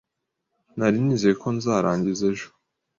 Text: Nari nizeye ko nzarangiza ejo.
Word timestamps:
Nari 0.77 0.97
nizeye 1.05 1.35
ko 1.41 1.47
nzarangiza 1.55 2.23
ejo. 2.31 2.47